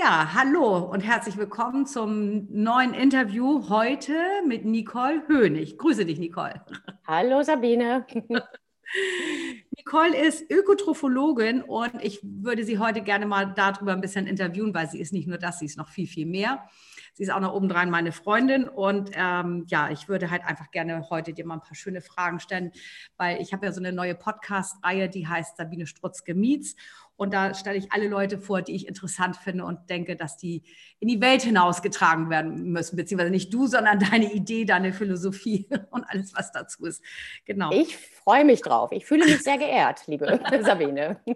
Ja, 0.00 0.32
hallo 0.32 0.78
und 0.78 1.02
herzlich 1.02 1.36
willkommen 1.36 1.84
zum 1.84 2.46
neuen 2.50 2.94
Interview 2.94 3.68
heute 3.68 4.14
mit 4.46 4.64
Nicole 4.64 5.28
Hönig. 5.28 5.76
Grüße 5.76 6.06
dich, 6.06 6.18
Nicole. 6.18 6.64
Hallo, 7.06 7.42
Sabine. 7.42 8.06
Nicole 9.76 10.16
ist 10.16 10.50
Ökotrophologin 10.50 11.60
und 11.60 12.02
ich 12.02 12.18
würde 12.22 12.64
sie 12.64 12.78
heute 12.78 13.02
gerne 13.02 13.26
mal 13.26 13.52
darüber 13.54 13.92
ein 13.92 14.00
bisschen 14.00 14.26
interviewen, 14.26 14.72
weil 14.72 14.88
sie 14.88 15.00
ist 15.00 15.12
nicht 15.12 15.28
nur 15.28 15.36
das, 15.36 15.58
sie 15.58 15.66
ist 15.66 15.76
noch 15.76 15.90
viel, 15.90 16.06
viel 16.06 16.24
mehr. 16.24 16.64
Sie 17.12 17.24
ist 17.24 17.30
auch 17.30 17.40
noch 17.40 17.52
obendrein 17.52 17.90
meine 17.90 18.12
Freundin 18.12 18.68
und 18.68 19.10
ähm, 19.14 19.66
ja, 19.68 19.90
ich 19.90 20.08
würde 20.08 20.30
halt 20.30 20.44
einfach 20.46 20.70
gerne 20.70 21.10
heute 21.10 21.34
dir 21.34 21.44
mal 21.44 21.54
ein 21.54 21.60
paar 21.60 21.74
schöne 21.74 22.00
Fragen 22.00 22.40
stellen, 22.40 22.72
weil 23.18 23.42
ich 23.42 23.52
habe 23.52 23.66
ja 23.66 23.72
so 23.72 23.80
eine 23.80 23.92
neue 23.92 24.14
Podcast-Reihe, 24.14 25.10
die 25.10 25.26
heißt 25.26 25.58
Sabine 25.58 25.86
Strutzke 25.86 26.34
Meets 26.34 26.76
und 27.20 27.34
da 27.34 27.52
stelle 27.52 27.76
ich 27.76 27.92
alle 27.92 28.08
Leute 28.08 28.38
vor, 28.38 28.62
die 28.62 28.74
ich 28.74 28.88
interessant 28.88 29.36
finde 29.36 29.66
und 29.66 29.90
denke, 29.90 30.16
dass 30.16 30.38
die 30.38 30.62
in 31.00 31.08
die 31.08 31.20
Welt 31.20 31.42
hinausgetragen 31.42 32.30
werden 32.30 32.72
müssen. 32.72 32.96
Beziehungsweise 32.96 33.30
nicht 33.30 33.52
du, 33.52 33.66
sondern 33.66 33.98
deine 33.98 34.32
Idee, 34.32 34.64
deine 34.64 34.94
Philosophie 34.94 35.68
und 35.90 36.04
alles, 36.08 36.32
was 36.34 36.50
dazu 36.50 36.86
ist. 36.86 37.02
Genau. 37.44 37.72
Ich 37.72 37.98
freue 37.98 38.46
mich 38.46 38.62
drauf. 38.62 38.90
Ich 38.92 39.04
fühle 39.04 39.26
mich 39.26 39.42
sehr 39.42 39.58
geehrt, 39.58 40.06
liebe 40.06 40.40
Sabine. 40.62 41.20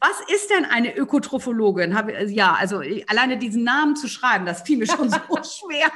Was 0.00 0.20
ist 0.32 0.50
denn 0.50 0.66
eine 0.66 0.94
Ökotrophologin? 0.94 1.96
Ja, 2.28 2.54
also 2.58 2.82
alleine 3.08 3.38
diesen 3.38 3.64
Namen 3.64 3.96
zu 3.96 4.06
schreiben, 4.06 4.46
das 4.46 4.62
fiel 4.62 4.78
mir 4.78 4.86
schon 4.86 5.10
so 5.10 5.18
schwer. 5.18 5.90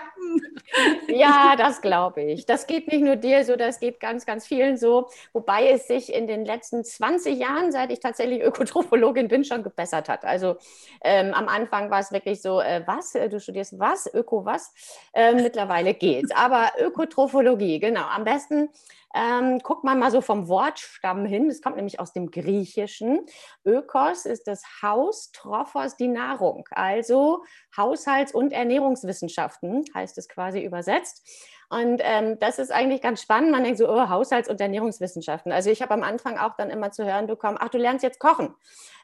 Ja, 1.09 1.56
das 1.56 1.80
glaube 1.80 2.23
ich. 2.23 2.47
Das 2.47 2.66
geht 2.66 2.88
nicht 2.88 3.02
nur 3.02 3.16
dir 3.16 3.45
so, 3.45 3.56
das 3.56 3.80
geht 3.80 4.01
ganz, 4.01 4.27
ganz 4.27 4.47
vielen 4.47 4.77
so. 4.77 5.09
Wobei 5.33 5.70
es 5.70 5.88
sich 5.88 6.12
in 6.12 6.27
den 6.27 6.45
letzten 6.45 6.84
20 6.84 7.38
Jahren, 7.38 7.73
seit 7.73 7.91
ich 7.91 8.01
tatsächlich 8.01 8.42
Ökotrophologin 8.42 9.28
bin, 9.28 9.45
schon 9.45 9.62
gebessert 9.62 10.09
hat. 10.09 10.25
Also 10.25 10.56
ähm, 11.02 11.34
am 11.34 11.48
Anfang 11.48 11.91
war 11.91 12.01
es 12.01 12.12
wirklich 12.12 12.41
so, 12.41 12.61
äh, 12.61 12.83
was, 12.86 13.14
äh, 13.14 13.28
du 13.28 13.41
studierst 13.41 13.78
was, 13.78 14.12
Öko 14.12 14.44
was. 14.44 14.72
Äh, 15.12 15.34
mittlerweile 15.34 15.94
geht's. 15.94 16.31
Aber 16.34 16.72
Ökotrophologie, 16.78 17.81
genau. 17.81 18.05
Am 18.05 18.25
besten 18.25 18.69
ähm, 19.14 19.58
guckt 19.58 19.84
man 19.84 19.98
mal 19.98 20.11
so 20.11 20.20
vom 20.20 20.48
Wortstamm 20.48 21.25
hin. 21.27 21.48
Das 21.48 21.62
kommt 21.62 21.77
nämlich 21.77 22.00
aus 22.00 22.12
dem 22.12 22.30
Griechischen. 22.30 23.27
Ökos 23.64 24.27
ist 24.27 24.47
das 24.47 24.62
Haus, 24.83 25.33
Trophos 25.33 25.97
die 25.97 26.08
Nahrung. 26.08 26.69
Also 26.70 27.44
Haushalts- 27.77 28.33
und 28.33 28.53
Ernährungswissenschaften 28.53 29.84
heißt 29.94 30.19
es 30.19 30.28
quasi 30.28 30.61
übersetzt. 30.61 31.27
Und 31.72 32.00
ähm, 32.05 32.36
das 32.41 32.58
ist 32.58 32.72
eigentlich 32.72 33.00
ganz 33.00 33.22
spannend. 33.22 33.53
Man 33.53 33.62
denkt 33.62 33.78
so, 33.78 33.88
oh, 33.88 34.08
Haushalts- 34.08 34.48
und 34.48 34.61
Ernährungswissenschaften. 34.61 35.53
Also 35.53 35.70
ich 35.70 35.83
habe 35.83 35.94
am 35.94 36.03
Anfang 36.03 36.36
auch 36.36 36.56
dann 36.56 36.69
immer 36.69 36.91
zu 36.91 37.05
hören 37.05 37.28
bekommen, 37.28 37.58
ach, 37.61 37.69
du 37.69 37.78
lernst 37.78 38.03
jetzt 38.03 38.19
kochen. 38.19 38.56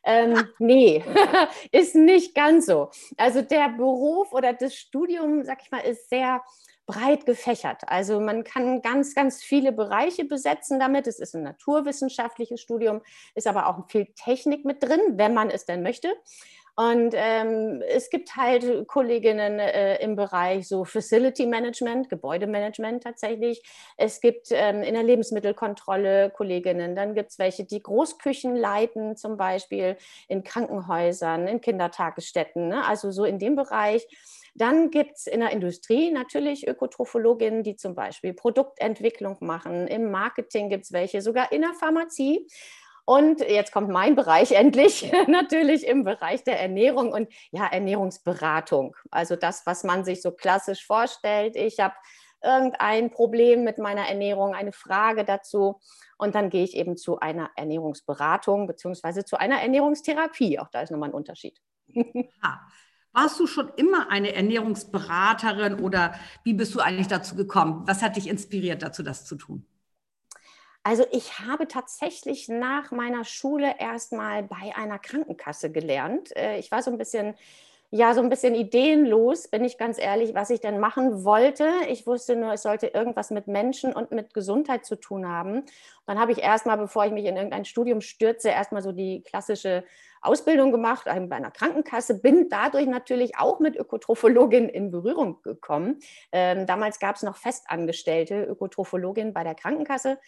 Ähm, 0.03 0.49
nee, 0.59 1.05
ist 1.71 1.95
nicht 1.95 2.34
ganz 2.34 2.67
so. 2.67 2.91
Also 3.17 3.43
der 3.43 3.69
Beruf 3.69 4.33
oder 4.33 4.53
das 4.53 4.75
Studium, 4.75 5.45
sag 5.45 5.62
ich 5.62 5.71
mal, 5.71 5.79
ist 5.79 6.11
sehr 6.11 6.43
breit 6.87 7.27
gefächert. 7.27 7.83
Also 7.87 8.20
man 8.20 8.45
kann 8.45 8.81
ganz, 8.81 9.15
ganz 9.15 9.42
viele 9.42 9.73
Bereiche 9.73 10.25
besetzen 10.25 10.79
damit. 10.79 11.06
Es 11.06 11.19
ist 11.19 11.34
ein 11.34 11.43
naturwissenschaftliches 11.43 12.61
Studium, 12.61 13.03
ist 13.34 13.47
aber 13.47 13.69
auch 13.69 13.89
viel 13.91 14.06
Technik 14.15 14.65
mit 14.65 14.83
drin, 14.83 15.01
wenn 15.15 15.34
man 15.34 15.51
es 15.51 15.67
denn 15.67 15.83
möchte. 15.83 16.09
Und 16.78 17.15
ähm, 17.17 17.83
es 17.89 18.11
gibt 18.11 18.37
halt 18.37 18.87
Kolleginnen 18.87 19.59
äh, 19.59 19.97
im 20.03 20.15
Bereich 20.15 20.69
so 20.69 20.84
Facility 20.84 21.47
Management, 21.47 22.11
Gebäudemanagement 22.11 23.03
tatsächlich. 23.03 23.62
Es 23.97 24.21
gibt 24.21 24.48
ähm, 24.50 24.83
in 24.83 24.93
der 24.93 25.03
Lebensmittelkontrolle 25.03 26.28
Kolleginnen. 26.28 26.95
Dann 26.95 27.15
gibt 27.15 27.31
es 27.31 27.39
welche, 27.39 27.65
die 27.65 27.83
Großküchen 27.83 28.55
leiten, 28.55 29.17
zum 29.17 29.39
Beispiel 29.39 29.97
in 30.28 30.45
Krankenhäusern, 30.45 31.48
in 31.48 31.62
Kindertagesstätten. 31.62 32.69
Ne? 32.69 32.87
Also 32.87 33.11
so 33.11 33.25
in 33.25 33.39
dem 33.39 33.56
Bereich. 33.56 34.06
Dann 34.57 34.91
gibt 34.91 35.19
es 35.19 35.27
in 35.27 35.41
der 35.41 35.51
Industrie 35.51 36.11
natürlich 36.11 36.67
Ökotrophologinnen, 36.67 37.62
die 37.62 37.77
zum 37.77 37.94
Beispiel 37.94 38.33
Produktentwicklung 38.33 39.37
machen. 39.41 39.87
Im 39.87 40.11
Marketing 40.11 40.71
gibt 40.71 40.84
es 40.84 40.93
welche, 40.93 41.21
sogar 41.21 41.53
in 41.53 41.61
der 41.61 41.75
Pharmazie. 41.75 42.47
Und 43.05 43.41
jetzt 43.41 43.71
kommt 43.71 43.91
mein 43.91 44.17
Bereich 44.17 44.53
endlich, 44.53 45.12
natürlich 45.27 45.87
im 45.87 46.05
Bereich 46.05 46.43
der 46.43 46.59
Ernährung 46.59 47.12
und 47.12 47.28
ja, 47.50 47.67
Ernährungsberatung. 47.67 48.97
Also 49.11 49.37
das, 49.37 49.67
was 49.67 49.84
man 49.84 50.05
sich 50.05 50.22
so 50.22 50.33
klassisch 50.33 50.87
vorstellt. 50.87 51.55
Ich 51.55 51.78
habe 51.78 51.94
irgendein 52.43 53.11
Problem 53.11 53.62
mit 53.62 53.77
meiner 53.77 54.09
Ernährung, 54.09 54.55
eine 54.55 54.73
Frage 54.73 55.25
dazu. 55.25 55.81
Und 56.17 56.34
dann 56.34 56.49
gehe 56.49 56.65
ich 56.65 56.77
eben 56.77 56.97
zu 56.97 57.19
einer 57.19 57.50
Ernährungsberatung 57.56 58.67
beziehungsweise 58.67 59.25
zu 59.25 59.37
einer 59.37 59.61
Ernährungstherapie. 59.61 60.59
Auch 60.59 60.69
da 60.69 60.81
ist 60.81 60.91
nochmal 60.91 61.11
ein 61.11 61.15
Unterschied. 61.15 61.61
Ha. 62.43 62.61
Warst 63.16 63.41
du 63.41 63.47
schon 63.47 63.71
immer 63.77 64.10
eine 64.10 64.34
Ernährungsberaterin 64.34 65.81
oder 65.81 66.16
wie 66.44 66.53
bist 66.53 66.75
du 66.75 66.81
eigentlich 66.81 67.09
dazu 67.09 67.34
gekommen? 67.34 67.84
Was 67.87 68.03
hat 68.03 68.16
dich 68.16 68.28
inspiriert 68.28 68.82
dazu, 68.82 69.03
das 69.03 69.25
zu 69.25 69.37
tun? 69.37 69.66
Also 70.82 71.06
ich 71.10 71.38
habe 71.38 71.66
tatsächlich 71.66 72.49
nach 72.49 72.91
meiner 72.91 73.25
Schule 73.25 73.76
erstmal 73.78 74.43
bei 74.43 74.76
einer 74.76 74.99
Krankenkasse 74.99 75.72
gelernt. 75.72 76.37
Äh, 76.37 76.59
ich 76.59 76.71
war 76.71 76.82
so 76.82 76.91
ein 76.91 76.99
bisschen 76.99 77.34
ja 77.97 78.15
so 78.15 78.21
ein 78.21 78.29
bisschen 78.29 78.55
ideenlos, 78.55 79.49
bin 79.49 79.65
ich 79.65 79.79
ganz 79.79 79.99
ehrlich, 79.99 80.34
was 80.34 80.51
ich 80.51 80.61
denn 80.61 80.79
machen 80.79 81.25
wollte. 81.25 81.69
Ich 81.89 82.07
wusste 82.07 82.37
nur, 82.37 82.53
es 82.53 82.62
sollte 82.62 82.89
irgendwas 82.89 83.31
mit 83.31 83.47
Menschen 83.47 83.93
und 83.93 84.11
mit 84.11 84.34
Gesundheit 84.34 84.84
zu 84.84 84.97
tun 84.97 85.29
haben. 85.29 85.65
Dann 86.06 86.21
habe 86.21 86.33
ich 86.33 86.39
erstmal, 86.39 86.77
bevor 86.77 87.06
ich 87.06 87.12
mich 87.12 87.25
in 87.25 87.37
irgendein 87.37 87.65
Studium 87.65 88.01
stürze, 88.01 88.51
erstmal 88.51 88.83
so 88.83 88.93
die 88.93 89.23
klassische 89.23 89.85
Ausbildung 90.21 90.73
gemacht 90.73 91.05
bei 91.05 91.37
einer 91.37 91.51
Krankenkasse, 91.51 92.21
bin 92.21 92.49
dadurch 92.49 92.87
natürlich 92.87 93.39
auch 93.39 93.61
mit 93.61 93.77
Ökotrophologin 93.77 94.69
in 94.69 94.91
Berührung 94.91 95.41
gekommen. 95.43 96.01
Ähm, 96.33 96.67
damals 96.67 96.99
gab 96.99 97.17
es 97.17 97.23
noch 97.23 97.37
festangestellte 97.37 98.45
Ökotrophologin 98.45 99.33
bei 99.33 99.45
der 99.45 99.55
Krankenkasse. 99.55 100.19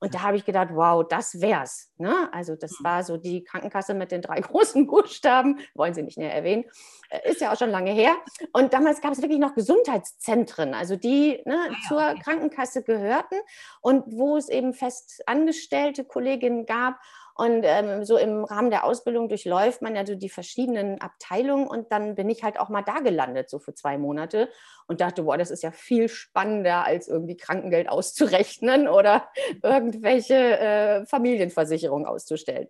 Und 0.00 0.14
da 0.14 0.22
habe 0.22 0.36
ich 0.36 0.44
gedacht, 0.44 0.68
wow, 0.72 1.04
das 1.06 1.40
wär's. 1.40 1.90
Ne? 1.98 2.32
Also 2.32 2.54
das 2.54 2.78
mhm. 2.78 2.84
war 2.84 3.04
so 3.04 3.16
die 3.16 3.42
Krankenkasse 3.42 3.94
mit 3.94 4.12
den 4.12 4.22
drei 4.22 4.40
großen 4.40 4.86
Buchstaben, 4.86 5.58
wollen 5.74 5.94
Sie 5.94 6.02
nicht 6.02 6.18
näher 6.18 6.34
erwähnen, 6.34 6.64
äh, 7.10 7.30
ist 7.30 7.40
ja 7.40 7.52
auch 7.52 7.58
schon 7.58 7.70
lange 7.70 7.90
her. 7.90 8.14
Und 8.52 8.72
damals 8.72 9.00
gab 9.00 9.12
es 9.12 9.22
wirklich 9.22 9.40
noch 9.40 9.54
Gesundheitszentren, 9.54 10.74
also 10.74 10.96
die 10.96 11.42
ne, 11.44 11.58
ah, 11.58 11.72
ja, 11.72 11.88
zur 11.88 11.98
okay. 11.98 12.20
Krankenkasse 12.22 12.82
gehörten 12.82 13.36
und 13.80 14.04
wo 14.06 14.36
es 14.36 14.48
eben 14.48 14.72
fest 14.72 15.22
angestellte 15.26 16.04
Kolleginnen 16.04 16.66
gab. 16.66 17.00
Und 17.40 17.62
ähm, 17.62 18.04
so 18.04 18.18
im 18.18 18.42
Rahmen 18.42 18.70
der 18.70 18.82
Ausbildung 18.82 19.28
durchläuft 19.28 19.80
man 19.80 19.94
ja 19.94 20.04
so 20.04 20.16
die 20.16 20.28
verschiedenen 20.28 21.00
Abteilungen 21.00 21.68
und 21.68 21.92
dann 21.92 22.16
bin 22.16 22.28
ich 22.28 22.42
halt 22.42 22.58
auch 22.58 22.68
mal 22.68 22.82
da 22.82 22.98
gelandet, 22.98 23.48
so 23.48 23.60
für 23.60 23.72
zwei 23.74 23.96
Monate 23.96 24.48
und 24.88 25.00
dachte, 25.00 25.22
boah, 25.22 25.38
das 25.38 25.52
ist 25.52 25.62
ja 25.62 25.70
viel 25.70 26.08
spannender, 26.08 26.84
als 26.84 27.06
irgendwie 27.06 27.36
Krankengeld 27.36 27.88
auszurechnen 27.88 28.88
oder 28.88 29.28
irgendwelche 29.62 30.34
äh, 30.34 31.06
Familienversicherungen 31.06 32.08
auszustellen. 32.08 32.66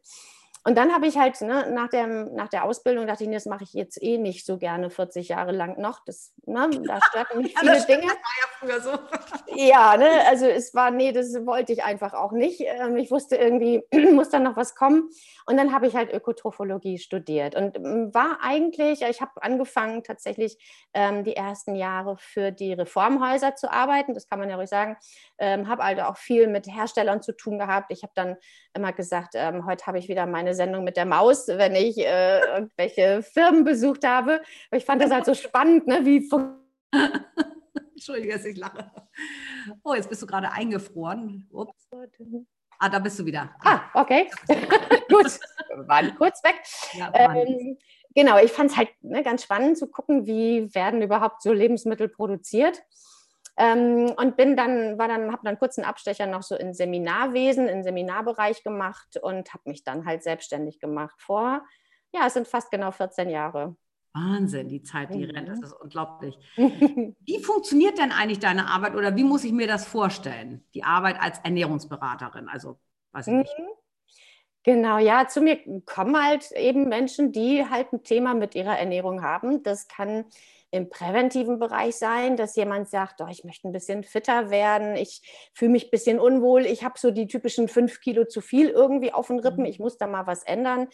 Und 0.64 0.76
dann 0.76 0.92
habe 0.92 1.06
ich 1.06 1.16
halt 1.16 1.40
ne, 1.40 1.70
nach, 1.72 1.88
dem, 1.88 2.34
nach 2.34 2.48
der 2.48 2.64
Ausbildung 2.64 3.06
dachte 3.06 3.24
ich, 3.24 3.30
das 3.30 3.46
mache 3.46 3.64
ich 3.64 3.72
jetzt 3.72 4.02
eh 4.02 4.18
nicht 4.18 4.44
so 4.44 4.58
gerne 4.58 4.90
40 4.90 5.28
Jahre 5.28 5.52
lang 5.52 5.80
noch. 5.80 6.04
Das, 6.04 6.32
ne, 6.46 6.68
da 6.86 7.00
störten 7.08 7.42
mich 7.42 7.54
viele 7.58 7.78
ja, 7.78 7.84
Dinge. 7.84 8.02
Das 8.02 8.68
war 8.68 8.72
ja 8.74 8.80
früher 8.80 8.80
so. 8.80 8.98
Ja, 9.54 9.96
ne, 9.96 10.08
also 10.28 10.46
es 10.46 10.74
war, 10.74 10.90
nee, 10.90 11.12
das 11.12 11.34
wollte 11.46 11.72
ich 11.72 11.82
einfach 11.82 12.12
auch 12.12 12.32
nicht. 12.32 12.60
Ähm, 12.60 12.96
ich 12.96 13.10
wusste 13.10 13.36
irgendwie, 13.36 13.82
muss 14.12 14.28
da 14.28 14.38
noch 14.38 14.56
was 14.56 14.74
kommen. 14.74 15.08
Und 15.46 15.56
dann 15.56 15.72
habe 15.72 15.86
ich 15.86 15.96
halt 15.96 16.12
Ökotrophologie 16.12 16.98
studiert 16.98 17.54
und 17.54 17.76
ähm, 17.76 18.12
war 18.12 18.38
eigentlich, 18.42 19.02
ich 19.02 19.20
habe 19.20 19.42
angefangen 19.42 20.04
tatsächlich 20.04 20.58
ähm, 20.92 21.24
die 21.24 21.36
ersten 21.36 21.74
Jahre 21.74 22.16
für 22.18 22.50
die 22.50 22.72
Reformhäuser 22.74 23.54
zu 23.54 23.70
arbeiten. 23.72 24.14
Das 24.14 24.28
kann 24.28 24.38
man 24.38 24.50
ja 24.50 24.56
ruhig 24.56 24.68
sagen. 24.68 24.96
Ähm, 25.38 25.68
habe 25.68 25.82
also 25.82 26.02
auch 26.02 26.16
viel 26.18 26.46
mit 26.48 26.66
Herstellern 26.66 27.22
zu 27.22 27.32
tun 27.32 27.58
gehabt. 27.58 27.90
Ich 27.90 28.02
habe 28.02 28.12
dann 28.14 28.36
immer 28.74 28.92
gesagt, 28.92 29.34
ähm, 29.34 29.66
heute 29.66 29.86
habe 29.86 29.98
ich 29.98 30.08
wieder 30.08 30.26
meine 30.26 30.54
Sendung 30.58 30.84
mit 30.84 30.98
der 30.98 31.06
Maus, 31.06 31.48
wenn 31.48 31.74
ich 31.74 31.96
äh, 31.98 32.40
irgendwelche 32.40 33.22
Firmen 33.22 33.64
besucht 33.64 34.04
habe. 34.04 34.42
Ich 34.70 34.84
fand 34.84 35.00
das 35.00 35.10
halt 35.10 35.24
so 35.24 35.32
spannend, 35.32 35.86
ne? 35.86 36.04
wie 36.04 36.28
Entschuldige, 37.92 38.34
dass 38.34 38.44
ich 38.44 38.58
lache. 38.58 38.90
Oh, 39.82 39.94
jetzt 39.94 40.10
bist 40.10 40.22
du 40.22 40.26
gerade 40.26 40.52
eingefroren. 40.52 41.48
Ups. 41.50 41.88
Ah, 42.78 42.88
da 42.88 42.98
bist 42.98 43.18
du 43.18 43.24
wieder. 43.24 43.50
Ah, 43.64 43.80
okay. 43.94 44.30
Gut, 45.08 45.40
wir 45.74 45.88
waren 45.88 46.14
kurz 46.14 46.42
weg. 46.44 46.60
Ja, 46.92 47.10
ähm, 47.12 47.76
genau, 48.14 48.38
ich 48.38 48.52
fand 48.52 48.70
es 48.70 48.76
halt 48.76 48.90
ne, 49.00 49.22
ganz 49.22 49.42
spannend 49.42 49.78
zu 49.78 49.88
gucken, 49.88 50.26
wie 50.26 50.72
werden 50.74 51.02
überhaupt 51.02 51.42
so 51.42 51.52
Lebensmittel 51.52 52.08
produziert. 52.08 52.82
Ähm, 53.60 54.12
und 54.16 54.36
bin 54.36 54.56
dann, 54.56 54.98
war 54.98 55.08
dann, 55.08 55.32
habe 55.32 55.42
dann 55.44 55.58
kurz 55.58 55.78
einen 55.78 55.84
Abstecher 55.84 56.26
noch 56.26 56.44
so 56.44 56.54
in 56.54 56.74
Seminarwesen, 56.74 57.68
im 57.68 57.82
Seminarbereich 57.82 58.62
gemacht 58.62 59.16
und 59.20 59.52
habe 59.52 59.68
mich 59.68 59.82
dann 59.82 60.06
halt 60.06 60.22
selbstständig 60.22 60.78
gemacht 60.78 61.20
vor, 61.20 61.62
ja, 62.12 62.26
es 62.26 62.34
sind 62.34 62.46
fast 62.46 62.70
genau 62.70 62.92
14 62.92 63.28
Jahre. 63.28 63.76
Wahnsinn, 64.14 64.68
die 64.68 64.82
Zeit, 64.82 65.12
die 65.12 65.26
mhm. 65.26 65.30
rennt, 65.30 65.48
das 65.48 65.60
ist 65.60 65.72
unglaublich. 65.72 66.38
wie 66.56 67.42
funktioniert 67.42 67.98
denn 67.98 68.12
eigentlich 68.12 68.38
deine 68.38 68.68
Arbeit 68.68 68.94
oder 68.94 69.16
wie 69.16 69.24
muss 69.24 69.44
ich 69.44 69.52
mir 69.52 69.66
das 69.66 69.86
vorstellen? 69.86 70.64
Die 70.74 70.84
Arbeit 70.84 71.20
als 71.20 71.40
Ernährungsberaterin, 71.40 72.48
also 72.48 72.78
weiß 73.12 73.26
ich 73.26 73.34
nicht. 73.34 73.58
Mhm. 73.58 73.66
Genau, 74.64 74.98
ja, 74.98 75.26
zu 75.28 75.40
mir 75.40 75.58
kommen 75.86 76.16
halt 76.22 76.50
eben 76.52 76.88
Menschen, 76.88 77.32
die 77.32 77.64
halt 77.68 77.92
ein 77.92 78.02
Thema 78.02 78.34
mit 78.34 78.54
ihrer 78.54 78.78
Ernährung 78.78 79.22
haben. 79.22 79.62
Das 79.62 79.88
kann 79.88 80.26
im 80.70 80.90
präventiven 80.90 81.58
Bereich 81.58 81.96
sein, 81.96 82.36
dass 82.36 82.56
jemand 82.56 82.88
sagt, 82.88 83.20
oh, 83.20 83.26
ich 83.30 83.44
möchte 83.44 83.68
ein 83.68 83.72
bisschen 83.72 84.04
fitter 84.04 84.50
werden, 84.50 84.96
ich 84.96 85.22
fühle 85.54 85.70
mich 85.70 85.86
ein 85.86 85.90
bisschen 85.90 86.20
unwohl, 86.20 86.66
ich 86.66 86.84
habe 86.84 86.98
so 86.98 87.10
die 87.10 87.26
typischen 87.26 87.68
fünf 87.68 88.00
Kilo 88.00 88.26
zu 88.26 88.40
viel 88.40 88.68
irgendwie 88.68 89.12
auf 89.12 89.28
den 89.28 89.38
Rippen, 89.38 89.60
mhm. 89.60 89.70
ich 89.70 89.78
muss 89.78 89.96
da 89.96 90.06
mal 90.06 90.26
was 90.26 90.42
ändern. 90.42 90.88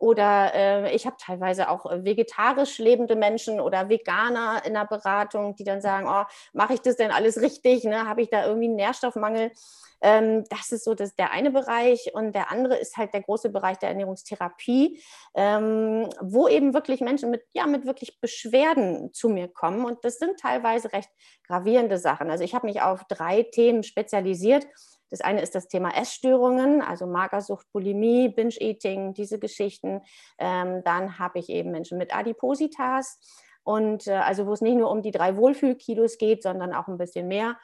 Oder 0.00 0.54
äh, 0.54 0.94
ich 0.94 1.04
habe 1.04 1.16
teilweise 1.18 1.68
auch 1.68 1.84
vegetarisch 1.84 2.78
lebende 2.78 3.16
Menschen 3.16 3.60
oder 3.60 3.90
Veganer 3.90 4.62
in 4.64 4.72
der 4.72 4.86
Beratung, 4.86 5.54
die 5.56 5.64
dann 5.64 5.82
sagen, 5.82 6.08
oh, 6.08 6.24
mache 6.54 6.72
ich 6.72 6.80
das 6.80 6.96
denn 6.96 7.10
alles 7.10 7.42
richtig? 7.42 7.84
Ne? 7.84 8.08
Habe 8.08 8.22
ich 8.22 8.30
da 8.30 8.46
irgendwie 8.46 8.68
einen 8.68 8.76
Nährstoffmangel? 8.76 9.52
Ähm, 10.00 10.44
das 10.48 10.72
ist 10.72 10.84
so 10.84 10.94
das, 10.94 11.14
der 11.16 11.32
eine 11.32 11.50
Bereich. 11.50 12.14
Und 12.14 12.32
der 12.34 12.50
andere 12.50 12.76
ist 12.76 12.96
halt 12.96 13.12
der 13.12 13.20
große 13.20 13.50
Bereich 13.50 13.76
der 13.76 13.90
Ernährungstherapie, 13.90 15.02
ähm, 15.34 16.08
wo 16.22 16.48
eben 16.48 16.72
wirklich 16.72 17.02
Menschen 17.02 17.30
mit, 17.30 17.42
ja, 17.52 17.66
mit 17.66 17.84
wirklich 17.84 18.18
Beschwerden 18.22 19.12
zu 19.12 19.28
mir 19.28 19.48
kommen. 19.48 19.84
Und 19.84 20.02
das 20.06 20.18
sind 20.18 20.40
teilweise 20.40 20.94
recht 20.94 21.10
gravierende 21.46 21.98
Sachen. 21.98 22.30
Also 22.30 22.42
ich 22.42 22.54
habe 22.54 22.66
mich 22.66 22.80
auf 22.80 23.04
drei 23.04 23.42
Themen 23.42 23.82
spezialisiert. 23.82 24.66
Das 25.10 25.20
eine 25.20 25.42
ist 25.42 25.54
das 25.54 25.68
Thema 25.68 25.90
Essstörungen, 25.96 26.82
also 26.82 27.06
Magersucht, 27.06 27.66
Bulimie, 27.72 28.28
Binge-Eating, 28.28 29.14
diese 29.14 29.38
Geschichten. 29.38 30.02
Ähm, 30.38 30.82
dann 30.84 31.18
habe 31.18 31.38
ich 31.38 31.48
eben 31.48 31.70
Menschen 31.70 31.98
mit 31.98 32.14
Adipositas. 32.14 33.18
Und 33.62 34.06
äh, 34.06 34.12
also 34.12 34.46
wo 34.46 34.52
es 34.52 34.60
nicht 34.60 34.76
nur 34.76 34.90
um 34.90 35.02
die 35.02 35.10
drei 35.10 35.36
Wohlfühlkilos 35.36 36.16
geht, 36.16 36.42
sondern 36.42 36.72
auch 36.72 36.88
ein 36.88 36.98
bisschen 36.98 37.28
mehr 37.28 37.56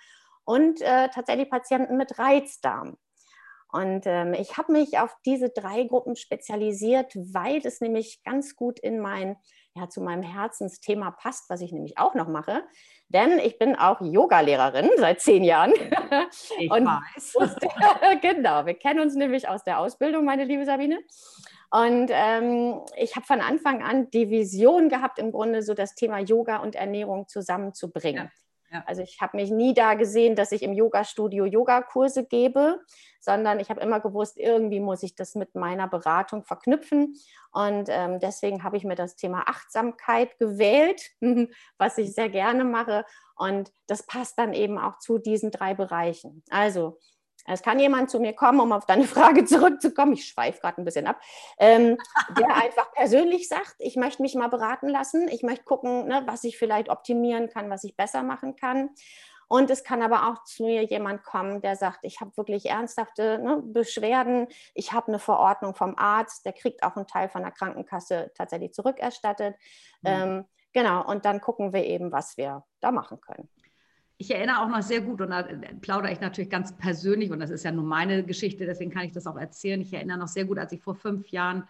und 0.46 0.80
äh, 0.80 1.08
tatsächlich 1.08 1.50
Patienten 1.50 1.96
mit 1.96 2.18
Reizdarm. 2.18 2.96
Und 3.72 4.04
ähm, 4.06 4.32
ich 4.34 4.56
habe 4.56 4.72
mich 4.72 4.98
auf 4.98 5.14
diese 5.24 5.50
drei 5.50 5.84
Gruppen 5.84 6.16
spezialisiert, 6.16 7.14
weil 7.16 7.60
es 7.64 7.80
nämlich 7.80 8.22
ganz 8.24 8.54
gut 8.54 8.78
in 8.78 9.00
mein, 9.00 9.36
ja, 9.74 9.88
zu 9.88 10.00
meinem 10.00 10.22
Herzensthema 10.22 11.10
passt, 11.10 11.50
was 11.50 11.60
ich 11.60 11.72
nämlich 11.72 11.98
auch 11.98 12.14
noch 12.14 12.28
mache. 12.28 12.62
Denn 13.08 13.38
ich 13.38 13.58
bin 13.58 13.76
auch 13.76 14.00
Yogalehrerin 14.00 14.88
seit 14.98 15.20
zehn 15.20 15.44
Jahren. 15.44 15.72
Ich 16.58 16.70
und 16.70 16.86
weiß. 16.86 17.34
Der, 17.60 18.16
genau, 18.16 18.66
wir 18.66 18.74
kennen 18.74 19.00
uns 19.00 19.14
nämlich 19.14 19.48
aus 19.48 19.64
der 19.64 19.80
Ausbildung, 19.80 20.24
meine 20.24 20.44
liebe 20.44 20.64
Sabine. 20.64 20.98
Und 21.70 22.10
ähm, 22.12 22.80
ich 22.96 23.16
habe 23.16 23.26
von 23.26 23.40
Anfang 23.40 23.82
an 23.82 24.10
die 24.10 24.30
Vision 24.30 24.88
gehabt, 24.88 25.18
im 25.18 25.32
Grunde 25.32 25.62
so 25.62 25.74
das 25.74 25.94
Thema 25.94 26.20
Yoga 26.20 26.58
und 26.58 26.76
Ernährung 26.76 27.26
zusammenzubringen. 27.28 28.26
Ja. 28.26 28.45
Also 28.86 29.02
ich 29.02 29.20
habe 29.20 29.36
mich 29.36 29.50
nie 29.50 29.74
da 29.74 29.94
gesehen, 29.94 30.36
dass 30.36 30.52
ich 30.52 30.62
im 30.62 30.72
Yoga-Studio 30.72 31.44
Yogakurse 31.44 32.24
gebe, 32.24 32.80
sondern 33.20 33.60
ich 33.60 33.70
habe 33.70 33.80
immer 33.80 34.00
gewusst, 34.00 34.38
irgendwie 34.38 34.80
muss 34.80 35.02
ich 35.02 35.14
das 35.14 35.34
mit 35.34 35.54
meiner 35.54 35.88
Beratung 35.88 36.44
verknüpfen. 36.44 37.14
Und 37.52 37.88
ähm, 37.88 38.18
deswegen 38.20 38.62
habe 38.62 38.76
ich 38.76 38.84
mir 38.84 38.94
das 38.94 39.16
Thema 39.16 39.44
Achtsamkeit 39.46 40.38
gewählt, 40.38 41.02
was 41.78 41.98
ich 41.98 42.14
sehr 42.14 42.28
gerne 42.28 42.64
mache. 42.64 43.04
Und 43.36 43.72
das 43.86 44.04
passt 44.04 44.38
dann 44.38 44.52
eben 44.52 44.78
auch 44.78 44.98
zu 44.98 45.18
diesen 45.18 45.50
drei 45.50 45.74
Bereichen. 45.74 46.42
Also 46.50 46.98
es 47.46 47.62
kann 47.62 47.78
jemand 47.78 48.10
zu 48.10 48.20
mir 48.20 48.32
kommen, 48.32 48.60
um 48.60 48.72
auf 48.72 48.86
deine 48.86 49.04
Frage 49.04 49.44
zurückzukommen. 49.44 50.14
Ich 50.14 50.26
schweife 50.26 50.60
gerade 50.60 50.80
ein 50.80 50.84
bisschen 50.84 51.06
ab. 51.06 51.20
Ähm, 51.58 51.96
der 52.38 52.48
einfach 52.56 52.92
persönlich 52.92 53.48
sagt, 53.48 53.76
ich 53.78 53.96
möchte 53.96 54.22
mich 54.22 54.34
mal 54.34 54.48
beraten 54.48 54.88
lassen. 54.88 55.28
Ich 55.28 55.42
möchte 55.42 55.64
gucken, 55.64 56.06
ne, 56.06 56.22
was 56.26 56.44
ich 56.44 56.58
vielleicht 56.58 56.88
optimieren 56.88 57.48
kann, 57.48 57.70
was 57.70 57.84
ich 57.84 57.96
besser 57.96 58.22
machen 58.22 58.56
kann. 58.56 58.90
Und 59.48 59.70
es 59.70 59.84
kann 59.84 60.02
aber 60.02 60.28
auch 60.28 60.42
zu 60.42 60.64
mir 60.64 60.82
jemand 60.82 61.22
kommen, 61.22 61.60
der 61.60 61.76
sagt, 61.76 62.00
ich 62.02 62.20
habe 62.20 62.36
wirklich 62.36 62.66
ernsthafte 62.66 63.38
ne, 63.38 63.62
Beschwerden, 63.64 64.48
ich 64.74 64.92
habe 64.92 65.06
eine 65.06 65.20
Verordnung 65.20 65.76
vom 65.76 65.96
Arzt, 65.96 66.44
der 66.46 66.52
kriegt 66.52 66.82
auch 66.82 66.96
einen 66.96 67.06
Teil 67.06 67.28
von 67.28 67.42
der 67.42 67.52
Krankenkasse 67.52 68.32
tatsächlich 68.34 68.72
zurückerstattet. 68.72 69.54
Mhm. 70.02 70.08
Ähm, 70.08 70.44
genau, 70.72 71.06
und 71.06 71.24
dann 71.24 71.40
gucken 71.40 71.72
wir 71.72 71.84
eben, 71.84 72.10
was 72.10 72.36
wir 72.36 72.64
da 72.80 72.90
machen 72.90 73.20
können 73.20 73.48
ich 74.18 74.30
erinnere 74.30 74.62
auch 74.62 74.68
noch 74.68 74.82
sehr 74.82 75.02
gut, 75.02 75.20
und 75.20 75.30
da 75.30 75.46
plaudere 75.80 76.12
ich 76.12 76.20
natürlich 76.20 76.50
ganz 76.50 76.76
persönlich, 76.76 77.30
und 77.30 77.40
das 77.40 77.50
ist 77.50 77.64
ja 77.64 77.72
nur 77.72 77.84
meine 77.84 78.24
Geschichte, 78.24 78.64
deswegen 78.64 78.90
kann 78.90 79.04
ich 79.04 79.12
das 79.12 79.26
auch 79.26 79.36
erzählen. 79.36 79.80
Ich 79.80 79.92
erinnere 79.92 80.18
noch 80.18 80.28
sehr 80.28 80.46
gut, 80.46 80.58
als 80.58 80.72
ich 80.72 80.80
vor 80.80 80.94
fünf 80.94 81.28
Jahren 81.28 81.64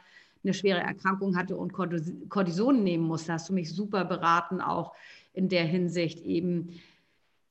eine 0.45 0.55
schwere 0.55 0.79
Erkrankung 0.79 1.37
hatte 1.37 1.57
und 1.57 1.73
Cortison 1.73 2.85
nehmen 2.85 3.05
musste, 3.05 3.33
hast 3.33 3.49
du 3.49 3.53
mich 3.53 3.75
super 3.75 4.05
beraten, 4.05 4.61
auch 4.61 4.95
in 5.33 5.49
der 5.49 5.65
Hinsicht 5.65 6.21
eben, 6.21 6.81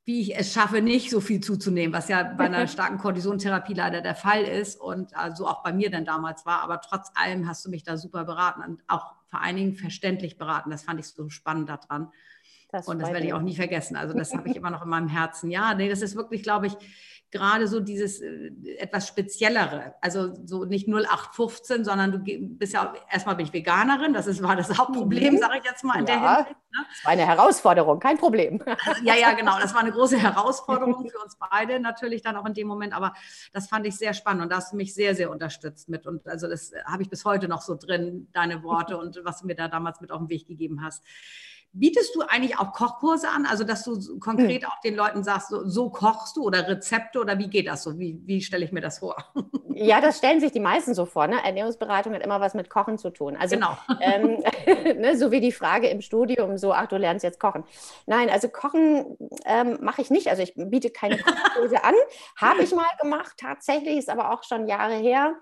wie 0.05 0.21
ich 0.21 0.37
es 0.37 0.53
schaffe, 0.53 0.81
nicht 0.81 1.09
so 1.09 1.19
viel 1.19 1.41
zuzunehmen, 1.41 1.93
was 1.93 2.07
ja 2.07 2.23
bei 2.23 2.45
einer 2.45 2.67
starken 2.69 2.97
Cortisontherapie 2.97 3.73
leider 3.73 4.01
der 4.01 4.15
Fall 4.15 4.43
ist 4.43 4.79
und 4.79 5.09
so 5.09 5.15
also 5.15 5.47
auch 5.47 5.61
bei 5.61 5.73
mir 5.73 5.89
dann 5.89 6.05
damals 6.05 6.45
war. 6.45 6.61
Aber 6.61 6.79
trotz 6.79 7.11
allem 7.15 7.49
hast 7.49 7.65
du 7.65 7.69
mich 7.69 7.83
da 7.83 7.97
super 7.97 8.23
beraten 8.23 8.61
und 8.61 8.83
auch 8.87 9.11
vor 9.27 9.41
allen 9.41 9.57
Dingen 9.57 9.75
verständlich 9.75 10.37
beraten. 10.37 10.69
Das 10.69 10.83
fand 10.83 10.99
ich 10.99 11.07
so 11.07 11.29
spannend 11.29 11.67
daran. 11.67 12.11
Das 12.75 12.89
und 12.89 12.99
das 12.99 13.11
werde 13.11 13.25
ich 13.25 13.33
auch 13.33 13.41
nie 13.41 13.55
vergessen. 13.63 13.95
Also 13.95 14.13
das 14.13 14.33
habe 14.33 14.49
ich 14.49 14.55
immer 14.57 14.69
noch 14.69 14.83
in 14.83 14.89
meinem 14.89 15.07
Herzen. 15.07 15.49
Ja, 15.49 15.73
nee, 15.73 15.87
das 15.87 16.01
ist 16.01 16.15
wirklich, 16.15 16.43
glaube 16.43 16.67
ich, 16.67 16.75
gerade 17.31 17.67
so 17.67 17.79
dieses 17.79 18.21
äh, 18.21 18.51
etwas 18.77 19.07
Speziellere. 19.07 19.95
Also 20.01 20.33
so 20.45 20.65
nicht 20.65 20.87
0815, 20.87 21.85
sondern 21.85 22.11
du 22.11 22.19
bist 22.19 22.73
ja, 22.73 22.93
erstmal 23.09 23.35
bin 23.35 23.45
ich 23.45 23.53
Veganerin, 23.53 24.13
das 24.13 24.27
ist, 24.27 24.43
war 24.43 24.55
das 24.55 24.77
Hauptproblem, 24.77 25.35
mhm. 25.35 25.37
sage 25.37 25.57
ich 25.59 25.65
jetzt 25.65 25.83
mal 25.83 25.99
in 25.99 26.05
ja, 26.05 26.15
der 26.15 26.35
Hinsicht. 26.35 26.49
Ne? 26.49 26.85
Das 26.89 27.05
war 27.05 27.11
eine 27.11 27.25
Herausforderung, 27.25 27.99
kein 27.99 28.17
Problem. 28.17 28.61
Also, 28.85 29.03
ja, 29.03 29.15
ja, 29.15 29.33
genau, 29.33 29.57
das 29.59 29.73
war 29.73 29.81
eine 29.81 29.91
große 29.91 30.17
Herausforderung 30.17 31.09
für 31.09 31.17
uns 31.23 31.37
beide 31.37 31.79
natürlich 31.79 32.21
dann 32.21 32.35
auch 32.35 32.45
in 32.45 32.53
dem 32.53 32.67
Moment, 32.67 32.93
aber 32.93 33.13
das 33.51 33.67
fand 33.67 33.87
ich 33.87 33.95
sehr 33.97 34.13
spannend 34.13 34.43
und 34.43 34.51
da 34.51 34.57
hast 34.57 34.73
du 34.73 34.75
mich 34.75 34.93
sehr, 34.93 35.15
sehr 35.15 35.31
unterstützt 35.31 35.89
mit 35.89 36.05
und 36.05 36.27
also 36.27 36.47
das 36.47 36.73
habe 36.85 37.01
ich 37.03 37.09
bis 37.09 37.25
heute 37.25 37.47
noch 37.47 37.61
so 37.61 37.75
drin, 37.75 38.27
deine 38.31 38.63
Worte 38.63 38.97
und 38.99 39.19
was 39.23 39.41
du 39.41 39.47
mir 39.47 39.55
da 39.55 39.67
damals 39.67 40.01
mit 40.01 40.11
auf 40.11 40.19
den 40.19 40.29
Weg 40.29 40.47
gegeben 40.47 40.83
hast. 40.83 41.03
Bietest 41.77 42.15
du 42.15 42.21
eigentlich 42.21 42.57
auch 42.57 42.71
Kochkurse 42.71 43.27
an? 43.27 43.45
Also, 43.45 43.65
dass 43.65 43.83
du 43.83 44.19
konkret 44.19 44.63
hm. 44.63 44.69
auch 44.69 44.79
den 44.79 44.95
Leuten 44.95 45.23
sagst, 45.23 45.49
so, 45.49 45.67
so, 45.67 45.89
kochst 45.89 46.37
du 46.37 46.43
oder 46.43 46.67
Rezepte 46.67 47.19
oder 47.19 47.37
wie 47.37 47.49
geht 47.49 47.67
das 47.67 47.83
so? 47.83 47.99
Wie, 47.99 48.21
wie 48.25 48.41
stelle 48.41 48.63
ich 48.63 48.71
mir 48.71 48.81
das 48.81 48.99
vor? 48.99 49.17
Ja, 49.77 49.99
das 49.99 50.19
stellen 50.19 50.39
sich 50.39 50.53
die 50.53 50.61
meisten 50.61 50.93
so 50.93 51.05
vor. 51.05 51.27
Ne? 51.27 51.35
Ernährungsberatung 51.43 52.13
hat 52.13 52.23
immer 52.23 52.39
was 52.39 52.53
mit 52.53 52.69
Kochen 52.69 52.97
zu 52.97 53.09
tun. 53.09 53.35
Also, 53.35 53.55
genau. 53.55 53.77
Ähm, 53.99 54.41
ne, 55.01 55.17
so 55.17 55.31
wie 55.31 55.41
die 55.41 55.51
Frage 55.51 55.89
im 55.89 55.99
Studium, 55.99 56.57
so, 56.57 56.71
ach, 56.71 56.87
du 56.87 56.95
lernst 56.95 57.25
jetzt 57.25 57.41
kochen. 57.41 57.65
Nein, 58.05 58.29
also 58.29 58.47
Kochen 58.47 59.17
ähm, 59.43 59.77
mache 59.81 60.01
ich 60.01 60.09
nicht. 60.09 60.29
Also, 60.29 60.43
ich 60.43 60.53
biete 60.55 60.91
keine 60.91 61.17
Kochkurse 61.17 61.83
an. 61.83 61.93
Habe 62.37 62.63
ich 62.63 62.73
mal 62.73 62.85
gemacht, 63.01 63.33
tatsächlich, 63.37 63.97
ist 63.97 64.09
aber 64.09 64.31
auch 64.31 64.43
schon 64.43 64.65
Jahre 64.65 64.95
her 64.95 65.35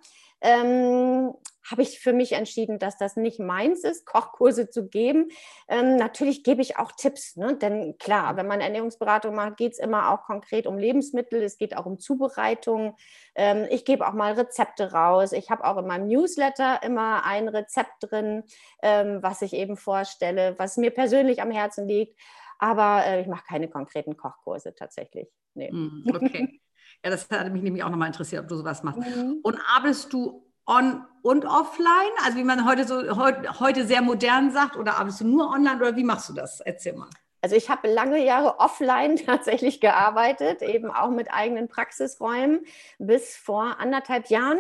ähm, 0.44 1.34
habe 1.70 1.82
ich 1.82 2.00
für 2.00 2.14
mich 2.14 2.34
entschieden, 2.34 2.80
dass 2.80 2.98
das 2.98 3.16
nicht 3.16 3.40
meins 3.40 3.84
ist, 3.84 4.06
Kochkurse 4.06 4.70
zu 4.70 4.88
geben. 4.88 5.30
Ähm, 5.68 5.96
natürlich 5.96 6.44
gebe 6.44 6.62
ich 6.62 6.78
auch 6.78 6.92
Tipps, 6.92 7.36
ne? 7.36 7.56
denn 7.56 7.98
klar, 7.98 8.36
wenn 8.36 8.48
man 8.48 8.62
Ernährungsberatung 8.62 9.34
macht, 9.34 9.58
geht 9.58 9.74
es 9.74 9.80
immer 9.80 10.12
auch 10.12 10.24
konkret 10.24 10.68
um 10.68 10.78
Lebensmittel, 10.78 11.42
es 11.42 11.58
geht 11.58 11.78
auch 11.78 11.86
um 11.86 12.00
Zubereitung. 12.00 12.96
Ähm, 13.36 13.66
ich 13.70 13.86
gebe 13.86 14.08
auch 14.08 14.14
mal 14.14 14.34
Rezepte 14.34 14.92
raus. 14.92 15.32
Ich 15.32 15.50
habe 15.50 15.64
auch 15.64 15.78
in 15.78 15.88
meinem 15.88 16.08
Newsletter 16.08 16.84
immer 16.84 17.26
ein 17.26 17.48
Rezept 17.48 17.94
drin, 18.02 18.44
ähm, 18.82 19.20
was 19.22 19.42
ich 19.42 19.54
eben 19.54 19.78
vorstelle, 19.78 20.56
was 20.58 20.78
mir 20.78 20.92
persönlich 20.92 21.42
am 21.42 21.52
Herzen 21.52 21.88
liegt. 21.88 22.20
Aber 22.60 23.06
äh, 23.06 23.22
ich 23.22 23.28
mache 23.28 23.44
keine 23.48 23.70
konkreten 23.70 24.18
Kochkurse 24.18 24.76
tatsächlich. 24.76 25.30
Nee. 25.54 25.70
Hm, 25.70 26.06
okay. 26.14 26.60
Ja, 27.06 27.10
das 27.10 27.30
hat 27.30 27.52
mich 27.52 27.64
nämlich 27.64 27.84
auch 27.84 27.90
nochmal 27.90 28.08
interessiert, 28.08 28.44
ob 28.44 28.48
du 28.48 28.56
sowas 28.56 28.82
machst. 28.82 29.02
Mhm. 29.02 29.40
Und 29.44 29.60
arbeitest 29.76 30.14
du 30.14 30.53
on 30.66 31.06
und 31.22 31.46
offline? 31.46 32.12
Also 32.26 32.38
wie 32.38 32.44
man 32.44 32.68
heute 32.68 32.86
so 32.86 33.18
heute 33.60 33.86
sehr 33.86 34.02
modern 34.02 34.52
sagt, 34.52 34.76
oder 34.76 34.96
arbeitest 34.96 35.22
du 35.22 35.28
nur 35.28 35.50
online 35.50 35.78
oder 35.78 35.96
wie 35.96 36.04
machst 36.04 36.30
du 36.30 36.34
das? 36.34 36.60
Erzähl 36.62 36.94
mal. 36.94 37.10
Also 37.42 37.58
ich 37.58 37.70
habe 37.70 37.90
lange 37.90 38.24
Jahre 38.24 38.60
offline 38.60 39.18
tatsächlich 39.26 39.82
gearbeitet, 39.82 40.62
eben 40.62 40.90
auch 40.90 41.10
mit 41.10 41.32
eigenen 41.32 41.68
Praxisräumen 41.68 42.66
bis 43.00 43.36
vor 43.36 43.80
anderthalb 43.80 44.28
Jahren. 44.28 44.60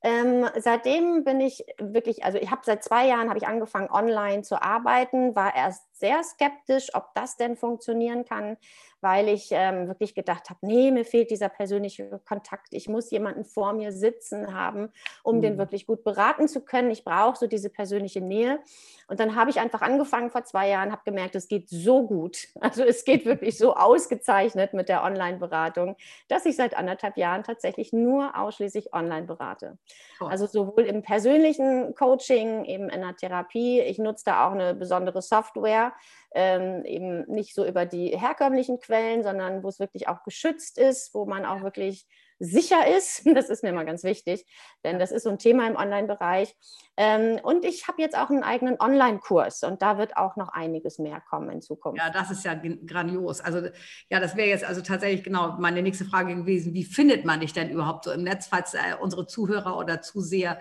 Ähm, 0.00 0.48
seitdem 0.56 1.24
bin 1.24 1.40
ich 1.40 1.64
wirklich, 1.78 2.24
also 2.24 2.38
ich 2.38 2.50
habe 2.50 2.62
seit 2.64 2.84
zwei 2.84 3.06
Jahren 3.08 3.28
habe 3.28 3.38
ich 3.38 3.48
angefangen 3.48 3.90
online 3.90 4.42
zu 4.42 4.62
arbeiten, 4.62 5.34
war 5.34 5.56
erst 5.56 5.98
sehr 5.98 6.22
skeptisch, 6.22 6.94
ob 6.94 7.14
das 7.14 7.36
denn 7.36 7.56
funktionieren 7.56 8.24
kann, 8.24 8.56
weil 9.00 9.28
ich 9.28 9.48
ähm, 9.52 9.88
wirklich 9.88 10.14
gedacht 10.14 10.50
habe, 10.50 10.58
nee, 10.62 10.90
mir 10.90 11.04
fehlt 11.04 11.30
dieser 11.30 11.48
persönliche 11.48 12.20
Kontakt. 12.26 12.68
Ich 12.72 12.88
muss 12.88 13.10
jemanden 13.10 13.44
vor 13.44 13.72
mir 13.72 13.92
sitzen 13.92 14.54
haben, 14.54 14.90
um 15.22 15.36
mhm. 15.36 15.42
den 15.42 15.58
wirklich 15.58 15.86
gut 15.86 16.04
beraten 16.04 16.48
zu 16.48 16.60
können. 16.64 16.90
Ich 16.90 17.04
brauche 17.04 17.36
so 17.36 17.46
diese 17.46 17.70
persönliche 17.70 18.20
Nähe. 18.20 18.60
Und 19.08 19.20
dann 19.20 19.34
habe 19.34 19.50
ich 19.50 19.58
einfach 19.58 19.80
angefangen 19.80 20.30
vor 20.30 20.44
zwei 20.44 20.68
Jahren, 20.68 20.92
habe 20.92 21.02
gemerkt, 21.04 21.34
es 21.34 21.48
geht 21.48 21.68
so 21.68 22.06
gut. 22.06 22.48
Also 22.68 22.82
es 22.82 23.04
geht 23.04 23.24
wirklich 23.24 23.56
so 23.56 23.74
ausgezeichnet 23.74 24.74
mit 24.74 24.90
der 24.90 25.02
Online-Beratung, 25.02 25.96
dass 26.28 26.44
ich 26.44 26.54
seit 26.54 26.76
anderthalb 26.76 27.16
Jahren 27.16 27.44
tatsächlich 27.44 27.94
nur 27.94 28.36
ausschließlich 28.36 28.92
online 28.92 29.26
berate. 29.26 29.78
Oh. 30.20 30.26
Also 30.26 30.46
sowohl 30.46 30.84
im 30.84 31.00
persönlichen 31.02 31.94
Coaching, 31.94 32.66
eben 32.66 32.90
in 32.90 33.00
der 33.00 33.16
Therapie. 33.16 33.80
Ich 33.80 33.98
nutze 33.98 34.26
da 34.26 34.46
auch 34.46 34.52
eine 34.52 34.74
besondere 34.74 35.22
Software, 35.22 35.92
ähm, 36.34 36.84
eben 36.84 37.24
nicht 37.30 37.54
so 37.54 37.64
über 37.64 37.86
die 37.86 38.16
herkömmlichen 38.16 38.78
Quellen, 38.88 39.22
sondern 39.22 39.62
wo 39.62 39.68
es 39.68 39.78
wirklich 39.78 40.08
auch 40.08 40.24
geschützt 40.24 40.78
ist, 40.78 41.12
wo 41.12 41.26
man 41.26 41.44
auch 41.44 41.62
wirklich 41.62 42.06
sicher 42.38 42.86
ist. 42.96 43.22
Das 43.34 43.50
ist 43.50 43.62
mir 43.62 43.68
immer 43.68 43.84
ganz 43.84 44.02
wichtig, 44.02 44.46
denn 44.82 44.98
das 44.98 45.12
ist 45.12 45.24
so 45.24 45.30
ein 45.30 45.38
Thema 45.38 45.68
im 45.68 45.76
Online-Bereich. 45.76 46.54
Ähm, 47.00 47.38
und 47.44 47.64
ich 47.64 47.86
habe 47.86 48.02
jetzt 48.02 48.18
auch 48.18 48.28
einen 48.28 48.42
eigenen 48.42 48.80
Online-Kurs 48.80 49.62
und 49.62 49.82
da 49.82 49.98
wird 49.98 50.16
auch 50.16 50.34
noch 50.34 50.48
einiges 50.48 50.98
mehr 50.98 51.20
kommen 51.20 51.48
in 51.48 51.62
Zukunft. 51.62 52.02
Ja, 52.02 52.10
das 52.10 52.32
ist 52.32 52.44
ja 52.44 52.54
grandios. 52.54 53.40
Also 53.40 53.68
ja, 54.10 54.18
das 54.18 54.34
wäre 54.34 54.48
jetzt 54.48 54.64
also 54.64 54.82
tatsächlich 54.82 55.22
genau 55.22 55.54
meine 55.60 55.80
nächste 55.80 56.04
Frage 56.04 56.34
gewesen. 56.34 56.74
Wie 56.74 56.82
findet 56.82 57.24
man 57.24 57.38
dich 57.38 57.52
denn 57.52 57.70
überhaupt 57.70 58.02
so 58.02 58.10
im 58.10 58.24
Netz, 58.24 58.48
falls 58.48 58.74
äh, 58.74 58.80
unsere 59.00 59.28
Zuhörer 59.28 59.78
oder 59.78 60.02
Zuseher 60.02 60.58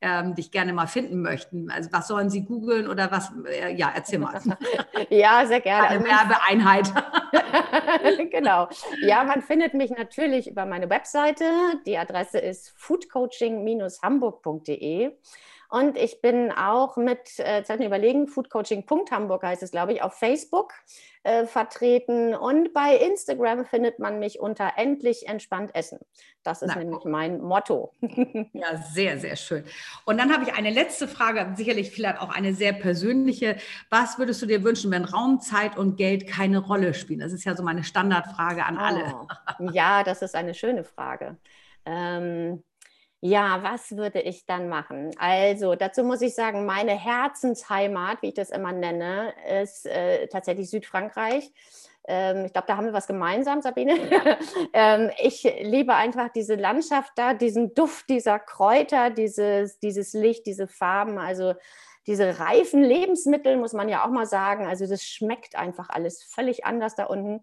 ähm, 0.00 0.36
dich 0.36 0.52
gerne 0.52 0.72
mal 0.72 0.86
finden 0.86 1.22
möchten? 1.22 1.72
Also 1.72 1.90
was 1.90 2.06
sollen 2.06 2.30
sie 2.30 2.44
googeln 2.44 2.86
oder 2.86 3.10
was? 3.10 3.32
Äh, 3.44 3.74
ja, 3.74 3.90
erzähl 3.92 4.20
mal. 4.20 4.40
ja, 5.10 5.44
sehr 5.44 5.60
gerne. 5.60 5.88
Eine 5.88 6.04
also 6.04 6.06
Werbeeinheit. 6.06 6.92
genau. 8.30 8.68
Ja, 9.00 9.24
man 9.24 9.42
findet 9.42 9.74
mich 9.74 9.90
natürlich 9.90 10.48
über 10.48 10.66
meine 10.66 10.88
Webseite. 10.88 11.44
Die 11.84 11.98
Adresse 11.98 12.38
ist 12.38 12.72
foodcoaching-hamburg.de. 12.76 15.16
Und 15.70 15.96
ich 15.96 16.20
bin 16.20 16.50
auch 16.50 16.96
mit, 16.96 17.38
äh, 17.38 17.62
Zeit 17.62 17.80
überlegen, 17.80 18.26
foodcoaching.hamburg 18.26 19.44
heißt 19.44 19.62
es, 19.62 19.70
glaube 19.70 19.92
ich, 19.92 20.02
auf 20.02 20.14
Facebook 20.14 20.74
äh, 21.22 21.46
vertreten. 21.46 22.34
Und 22.34 22.74
bei 22.74 22.96
Instagram 22.96 23.64
findet 23.64 24.00
man 24.00 24.18
mich 24.18 24.40
unter 24.40 24.72
endlich 24.76 25.28
entspannt 25.28 25.70
essen. 25.74 26.00
Das 26.42 26.62
ist 26.62 26.72
Na, 26.74 26.80
nämlich 26.82 27.04
mein 27.04 27.40
Motto. 27.40 27.92
ja, 28.52 28.78
sehr, 28.92 29.20
sehr 29.20 29.36
schön. 29.36 29.64
Und 30.06 30.18
dann 30.18 30.32
habe 30.32 30.42
ich 30.42 30.54
eine 30.54 30.70
letzte 30.70 31.06
Frage, 31.06 31.52
sicherlich 31.56 31.92
vielleicht 31.92 32.20
auch 32.20 32.34
eine 32.34 32.52
sehr 32.52 32.72
persönliche. 32.72 33.56
Was 33.90 34.18
würdest 34.18 34.42
du 34.42 34.46
dir 34.46 34.64
wünschen, 34.64 34.90
wenn 34.90 35.04
Raum, 35.04 35.40
Zeit 35.40 35.78
und 35.78 35.96
Geld 35.96 36.26
keine 36.26 36.58
Rolle 36.58 36.94
spielen? 36.94 37.20
Das 37.20 37.32
ist 37.32 37.44
ja 37.44 37.54
so 37.54 37.62
meine 37.62 37.84
Standardfrage 37.84 38.64
an 38.64 38.76
alle. 38.76 39.14
Oh, 39.60 39.70
ja, 39.70 40.02
das 40.02 40.22
ist 40.22 40.34
eine 40.34 40.54
schöne 40.54 40.82
Frage. 40.82 41.36
Ähm, 41.86 42.64
ja, 43.20 43.62
was 43.62 43.96
würde 43.96 44.20
ich 44.20 44.46
dann 44.46 44.68
machen? 44.68 45.10
Also 45.18 45.74
dazu 45.74 46.04
muss 46.04 46.22
ich 46.22 46.34
sagen, 46.34 46.64
meine 46.64 46.92
Herzensheimat, 46.92 48.22
wie 48.22 48.28
ich 48.28 48.34
das 48.34 48.50
immer 48.50 48.72
nenne, 48.72 49.34
ist 49.62 49.86
äh, 49.86 50.26
tatsächlich 50.28 50.70
Südfrankreich. 50.70 51.52
Ähm, 52.08 52.46
ich 52.46 52.52
glaube, 52.52 52.66
da 52.66 52.78
haben 52.78 52.86
wir 52.86 52.94
was 52.94 53.06
gemeinsam, 53.06 53.60
Sabine. 53.60 53.94
ähm, 54.72 55.10
ich 55.22 55.42
liebe 55.60 55.94
einfach 55.94 56.30
diese 56.30 56.54
Landschaft 56.54 57.12
da, 57.16 57.34
diesen 57.34 57.74
Duft 57.74 58.08
dieser 58.08 58.38
Kräuter, 58.38 59.10
dieses, 59.10 59.78
dieses 59.78 60.14
Licht, 60.14 60.46
diese 60.46 60.66
Farben. 60.66 61.18
Also 61.18 61.54
diese 62.06 62.38
reifen 62.40 62.82
Lebensmittel, 62.82 63.58
muss 63.58 63.74
man 63.74 63.90
ja 63.90 64.04
auch 64.04 64.10
mal 64.10 64.26
sagen. 64.26 64.66
Also 64.66 64.86
das 64.86 65.04
schmeckt 65.04 65.56
einfach 65.56 65.90
alles 65.90 66.22
völlig 66.22 66.64
anders 66.64 66.94
da 66.94 67.04
unten. 67.04 67.42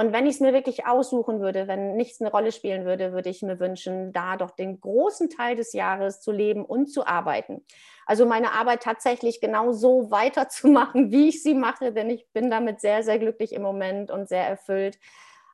Und 0.00 0.14
wenn 0.14 0.24
ich 0.24 0.36
es 0.36 0.40
mir 0.40 0.54
wirklich 0.54 0.86
aussuchen 0.86 1.40
würde, 1.40 1.68
wenn 1.68 1.94
nichts 1.94 2.22
eine 2.22 2.30
Rolle 2.30 2.52
spielen 2.52 2.86
würde, 2.86 3.12
würde 3.12 3.28
ich 3.28 3.42
mir 3.42 3.60
wünschen, 3.60 4.14
da 4.14 4.38
doch 4.38 4.52
den 4.52 4.80
großen 4.80 5.28
Teil 5.28 5.56
des 5.56 5.74
Jahres 5.74 6.22
zu 6.22 6.32
leben 6.32 6.64
und 6.64 6.86
zu 6.86 7.06
arbeiten. 7.06 7.66
Also 8.06 8.24
meine 8.24 8.52
Arbeit 8.52 8.82
tatsächlich 8.82 9.42
genau 9.42 9.72
so 9.72 10.10
weiterzumachen, 10.10 11.10
wie 11.10 11.28
ich 11.28 11.42
sie 11.42 11.52
mache, 11.52 11.92
denn 11.92 12.08
ich 12.08 12.26
bin 12.32 12.50
damit 12.50 12.80
sehr, 12.80 13.02
sehr 13.02 13.18
glücklich 13.18 13.52
im 13.52 13.60
Moment 13.60 14.10
und 14.10 14.26
sehr 14.26 14.48
erfüllt. 14.48 14.98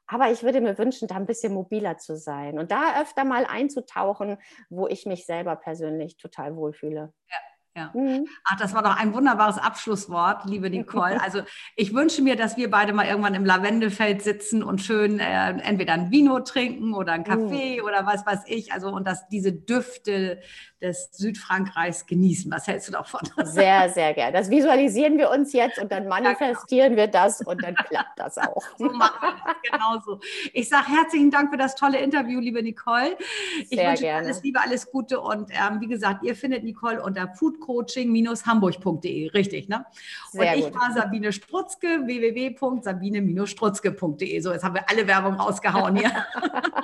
Aber 0.06 0.30
ich 0.30 0.44
würde 0.44 0.60
mir 0.60 0.78
wünschen, 0.78 1.08
da 1.08 1.16
ein 1.16 1.26
bisschen 1.26 1.52
mobiler 1.52 1.98
zu 1.98 2.16
sein 2.16 2.60
und 2.60 2.70
da 2.70 3.02
öfter 3.02 3.24
mal 3.24 3.46
einzutauchen, 3.46 4.38
wo 4.70 4.86
ich 4.86 5.06
mich 5.06 5.26
selber 5.26 5.56
persönlich 5.56 6.18
total 6.18 6.54
wohlfühle. 6.54 7.12
Ja. 7.28 7.36
Ja. 7.76 7.90
Mhm. 7.92 8.26
Ach, 8.44 8.56
das 8.56 8.72
war 8.72 8.82
doch 8.82 8.96
ein 8.96 9.12
wunderbares 9.12 9.58
Abschlusswort, 9.58 10.46
liebe 10.46 10.70
Nicole. 10.70 11.20
Also 11.26 11.42
ich 11.74 11.92
wünsche 11.92 12.22
mir, 12.22 12.36
dass 12.36 12.56
wir 12.56 12.70
beide 12.70 12.92
mal 12.92 13.06
irgendwann 13.06 13.34
im 13.34 13.44
Lavendefeld 13.44 14.22
sitzen 14.22 14.62
und 14.62 14.80
schön 14.80 15.18
äh, 15.18 15.50
entweder 15.62 15.92
ein 15.92 16.10
Vino 16.10 16.40
trinken 16.40 16.94
oder 16.94 17.12
ein 17.12 17.24
Kaffee 17.24 17.80
mhm. 17.80 17.84
oder 17.84 18.06
was 18.06 18.24
weiß 18.24 18.44
ich. 18.46 18.72
Also 18.72 18.88
und 18.88 19.06
dass 19.06 19.28
diese 19.28 19.52
Düfte 19.52 20.40
des 20.80 21.08
Südfrankreichs 21.12 22.06
genießen. 22.06 22.50
Was 22.52 22.66
hältst 22.66 22.88
du 22.88 22.92
davon? 22.92 23.20
Sehr, 23.44 23.88
sehr 23.88 24.12
gerne. 24.12 24.32
Das 24.32 24.50
visualisieren 24.50 25.16
wir 25.16 25.30
uns 25.30 25.52
jetzt 25.52 25.78
und 25.78 25.90
dann 25.90 26.06
manifestieren 26.06 26.96
ja, 26.96 27.06
genau. 27.06 27.14
wir 27.14 27.18
das 27.20 27.40
und 27.40 27.62
dann 27.62 27.74
klappt 27.74 28.18
das 28.18 28.36
auch. 28.38 28.62
So 28.76 28.90
machen 28.90 29.16
wir 29.20 29.32
das, 29.32 29.40
genau 29.70 29.98
so. 30.04 30.20
Ich 30.52 30.68
sage 30.68 30.88
herzlichen 30.88 31.30
Dank 31.30 31.50
für 31.50 31.56
das 31.56 31.76
tolle 31.76 31.98
Interview, 31.98 32.40
liebe 32.40 32.62
Nicole. 32.62 33.16
Ich 33.60 33.68
sehr 33.78 33.88
wünsche 33.88 34.02
gerne. 34.02 34.26
alles 34.26 34.42
Liebe, 34.42 34.60
alles 34.60 34.90
Gute 34.90 35.18
und 35.20 35.50
ähm, 35.50 35.80
wie 35.80 35.86
gesagt, 35.86 36.24
ihr 36.24 36.36
findet 36.36 36.64
Nicole 36.64 37.02
unter 37.02 37.32
foodcoaching-hamburg.de, 37.34 39.30
richtig, 39.30 39.68
ne? 39.68 39.86
Sehr 40.30 40.52
und 40.52 40.58
ich 40.58 40.66
gut. 40.66 40.74
war 40.74 40.92
Sabine 40.92 41.32
Strutzke, 41.32 42.06
www.sabine-strutzke.de. 42.06 44.40
So, 44.40 44.52
jetzt 44.52 44.64
haben 44.64 44.74
wir 44.74 44.90
alle 44.90 45.06
Werbung 45.06 45.34
rausgehauen 45.34 45.96
hier. 45.96 46.10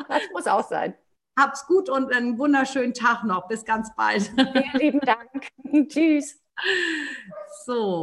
das 0.09 0.23
muss 0.33 0.47
auch 0.47 0.67
sein. 0.67 0.95
Hab's 1.39 1.67
gut 1.67 1.89
und 1.89 2.13
einen 2.15 2.39
wunderschönen 2.39 2.95
Tag 2.95 3.25
noch. 3.25 3.49
Bis 3.49 3.65
ganz 3.65 3.95
bald. 3.95 4.31
Vielen 4.35 4.73
lieben 4.75 5.01
Dank. 5.01 5.49
Tschüss. 5.89 6.41
So. 7.65 8.01